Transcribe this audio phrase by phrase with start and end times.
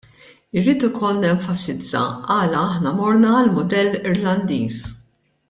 [0.59, 2.01] Irrid ukoll nenfasizza
[2.37, 4.81] għala aħna morna għall-mudell Irlandiż.